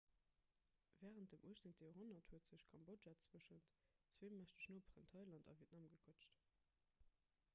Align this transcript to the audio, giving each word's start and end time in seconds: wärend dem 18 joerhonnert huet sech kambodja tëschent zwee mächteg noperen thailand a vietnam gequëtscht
wärend 1.01 1.31
dem 1.31 1.43
18 1.51 1.75
joerhonnert 1.79 2.31
huet 2.31 2.47
sech 2.51 2.63
kambodja 2.71 3.13
tëschent 3.27 3.69
zwee 4.15 4.33
mächteg 4.39 4.73
noperen 4.79 5.09
thailand 5.13 5.51
a 5.53 5.57
vietnam 5.61 5.85
gequëtscht 5.93 6.41